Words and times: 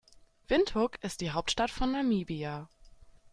Windhoek 0.47 0.97
ist 1.03 1.21
die 1.21 1.29
Hauptstadt 1.29 1.69
von 1.69 1.91
Namibia. 1.91 2.67